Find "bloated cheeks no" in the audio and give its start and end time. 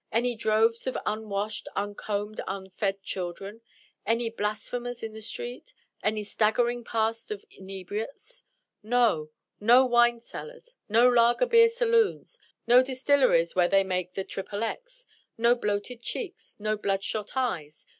15.53-16.77